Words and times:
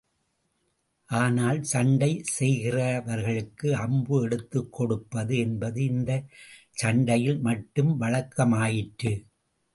ஆனால், 1.09 1.63
சண்டை 1.63 2.09
செய்கிறவர்களுக்கு 2.39 3.67
அம்பு 3.75 4.23
எடுத்துக் 4.23 4.73
கொடுப்பது 4.73 5.37
என்பது 5.37 5.83
இந்தச் 5.83 6.27
சண்டையில் 6.71 7.39
மட்டும் 7.39 8.01
வழக்கமாயிற்று. 8.01 9.13